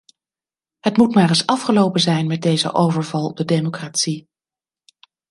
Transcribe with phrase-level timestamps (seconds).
[0.79, 4.29] Het moet maar eens afgelopen zijn met deze overval op de democratie.